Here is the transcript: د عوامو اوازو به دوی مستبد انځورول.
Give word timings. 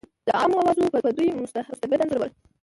د 0.27 0.29
عوامو 0.41 0.57
اوازو 0.61 0.91
به 0.93 1.09
دوی 1.17 1.29
مستبد 1.41 1.99
انځورول. 2.03 2.31